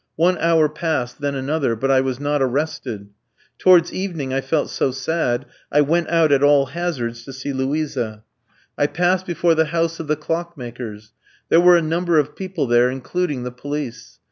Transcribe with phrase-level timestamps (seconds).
[0.15, 3.09] One hour passed, then another, but I was not arrested.
[3.59, 8.23] "Towards evening I felt so sad, I went out at all hazards to see Luisa;
[8.79, 11.13] I passed before the house of the clockmaker's.
[11.49, 14.17] There were a number of people there, including the police.